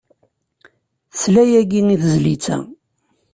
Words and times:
Tesla 1.11 1.43
yagi 1.51 1.81
i 1.93 1.95
tezlit-a. 2.01 2.57